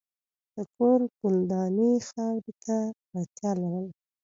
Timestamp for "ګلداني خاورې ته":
1.19-2.77